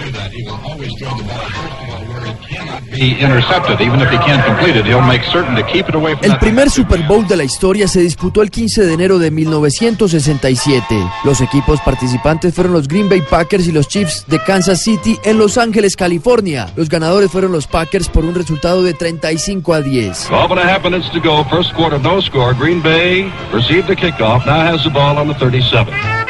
Do 0.00 0.10
that. 0.12 0.32
He 0.32 0.42
will 0.44 0.60
always 0.64 0.90
throw 0.98 1.14
the 1.16 1.24
ball, 1.24 1.46
first 1.52 1.76
of 1.82 1.88
all, 1.90 2.04
where 2.10 2.26
it 2.26 2.38
cannot 2.48 2.82
be 2.90 3.20
intercepted. 3.20 3.80
Even 3.80 4.00
if 4.00 4.10
he 4.10 4.18
can't 4.18 4.44
complete 4.44 4.76
it, 4.76 4.86
he'll 4.86 5.02
make 5.02 5.22
certain 5.24 5.54
to 5.56 5.62
keep 5.64 5.88
it 5.88 5.94
away 5.94 6.14
from 6.16 6.30
El 6.30 6.38
primer 6.38 6.70
Super 6.70 7.02
Bowl 7.06 7.26
de 7.26 7.36
la 7.36 7.44
historia 7.44 7.86
se 7.88 8.00
disputó 8.00 8.42
el 8.42 8.50
15 8.50 8.86
de 8.86 8.94
enero 8.94 9.18
de 9.18 9.30
1967. 9.30 10.84
Los 11.24 11.40
equipos 11.40 11.80
participantes 11.80 12.54
fueron 12.54 12.72
los 12.72 12.88
Green 12.88 13.08
Bay 13.08 13.22
Packers 13.22 13.66
y 13.66 13.72
los 13.72 13.88
Chiefs 13.88 14.24
de 14.26 14.38
Kansas 14.42 14.82
City 14.82 15.18
en 15.24 15.38
Los 15.38 15.58
Ángeles, 15.58 15.96
California. 15.96 16.70
Los 16.76 16.88
ganadores 16.88 17.30
fueron 17.30 17.52
los 17.52 17.66
Packers 17.66 18.08
por 18.08 18.24
un 18.24 18.34
resultado 18.34 18.82
de 18.82 18.94
35 18.94 19.74
a 19.74 19.80
10. 19.82 20.26
12 20.28 20.52
and 20.52 20.60
a 20.60 20.64
half 20.64 20.82
minutes 20.84 21.10
to 21.10 21.20
go. 21.20 21.44
First 21.44 21.74
quarter, 21.74 22.00
no 22.00 22.20
score. 22.20 22.54
Green 22.54 22.82
Bay 22.82 23.30
received 23.52 23.86
the 23.86 23.96
kickoff. 23.96 24.46
Now 24.46 24.60
has 24.60 24.82
the 24.84 24.90
ball 24.90 25.18
on 25.18 25.28
the 25.28 25.34
37. 25.34 26.29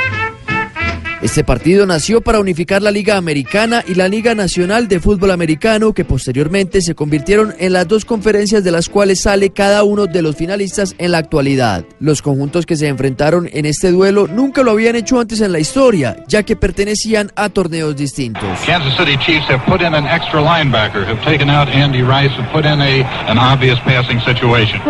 Este 1.23 1.45
partido 1.45 1.85
nació 1.85 2.23
para 2.23 2.40
unificar 2.40 2.80
la 2.80 2.90
Liga 2.90 3.18
Americana 3.18 3.85
y 3.87 3.95
la 3.95 4.09
Liga 4.09 4.35
Nacional 4.35 4.88
de 4.88 5.01
Fútbol 5.01 5.32
Americano, 5.32 5.93
que 5.93 6.07
posteriormente 6.07 6.80
se 6.80 6.95
convirtieron 6.95 7.54
en 7.59 7.74
las 7.74 7.87
dos 7.87 8.07
conferencias 8.07 8.65
de 8.65 8.71
las 8.71 8.88
cuales 8.88 9.21
sale 9.21 9.51
cada 9.51 9.85
uno 9.85 10.07
de 10.07 10.23
los 10.23 10.35
finalistas 10.35 10.95
en 10.96 11.13
la 11.13 11.18
actualidad. 11.18 11.85
Los 11.98 12.23
conjuntos 12.23 12.65
que 12.65 12.74
se 12.76 12.88
enfrentaron 12.88 13.51
en 13.52 13.66
este 13.66 13.91
duelo 13.91 14.29
nunca 14.29 14.63
lo 14.63 14.71
habían 14.71 14.96
hecho 14.96 15.21
antes 15.21 15.43
en 15.43 15.52
la 15.52 15.60
historia, 15.60 16.16
ya 16.26 16.43
que 16.43 16.57
pertenecían 16.57 17.30
a 17.37 17.51
torneos 17.51 17.95
distintos. 17.96 18.59
Kansas 18.65 18.96
City 18.96 19.18
Chiefs 19.18 19.46
have 19.51 19.63
put 19.66 19.82
in 19.82 19.95
an 19.95 20.07
extra 20.07 20.41
linebacker, 20.41 21.04
have 21.04 21.23
taken 21.23 21.51
out 21.51 21.68
Andy 21.68 22.01
Rice, 22.01 22.32
have 22.41 22.51
put 22.51 22.65
in 22.65 22.80
a 22.80 23.04
an 23.29 23.37
obvious 23.37 23.79
passing 23.80 24.21
situation. 24.21 24.80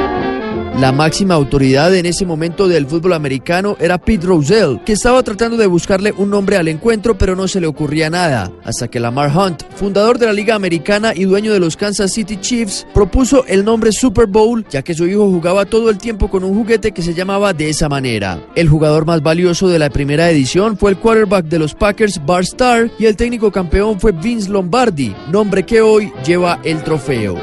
La 0.79 0.91
máxima 0.91 1.33
autoridad 1.33 1.95
en 1.95 2.05
ese 2.05 2.23
momento 2.23 2.67
del 2.67 2.85
fútbol 2.85 3.13
americano 3.13 3.75
era 3.79 3.97
Pete 3.97 4.27
Rozelle, 4.27 4.79
que 4.85 4.93
estaba 4.93 5.23
tratando 5.23 5.57
de 5.57 5.65
buscarle 5.65 6.13
un 6.15 6.29
nombre 6.29 6.55
al 6.55 6.67
encuentro, 6.67 7.17
pero 7.17 7.35
no 7.35 7.47
se 7.47 7.59
le 7.59 7.65
ocurría 7.65 8.11
nada, 8.11 8.51
hasta 8.63 8.87
que 8.87 8.99
Lamar 8.99 9.35
Hunt, 9.35 9.63
fundador 9.75 10.19
de 10.19 10.27
la 10.27 10.33
Liga 10.33 10.53
Americana 10.53 11.13
y 11.15 11.23
dueño 11.23 11.51
de 11.51 11.59
los 11.59 11.75
Kansas 11.75 12.13
City 12.13 12.37
Chiefs, 12.37 12.85
propuso 12.93 13.43
el 13.47 13.65
nombre 13.65 13.91
Super 13.91 14.27
Bowl, 14.27 14.67
ya 14.69 14.83
que 14.83 14.93
su 14.93 15.07
hijo 15.07 15.25
jugaba 15.25 15.65
todo 15.65 15.89
el 15.89 15.97
tiempo 15.97 16.29
con 16.29 16.43
un 16.43 16.53
juguete 16.53 16.91
que 16.91 17.01
se 17.01 17.15
llamaba 17.15 17.53
de 17.53 17.71
esa 17.71 17.89
manera. 17.89 18.39
El 18.53 18.69
jugador 18.69 19.07
más 19.07 19.23
valioso 19.23 19.67
de 19.69 19.79
la 19.79 19.89
primera 19.89 20.29
edición 20.29 20.77
fue 20.77 20.91
el 20.91 20.99
quarterback 20.99 21.45
de 21.45 21.57
los 21.57 21.73
Packers, 21.73 22.23
Bart 22.23 22.43
Starr, 22.43 22.91
y 22.99 23.07
el 23.07 23.15
técnico 23.15 23.51
campeón 23.51 23.99
fue 23.99 24.11
Vince 24.11 24.51
Lombardi, 24.51 25.15
nombre 25.31 25.65
que 25.65 25.81
hoy 25.81 26.13
lleva 26.23 26.59
el 26.63 26.83
trofeo. 26.83 27.35